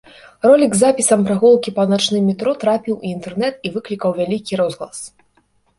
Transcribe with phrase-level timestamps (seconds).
[0.49, 4.99] Ролік з запісам прагулкі па начным метро трапіў у інтэрнэт і выклікаў вялікі розгалас.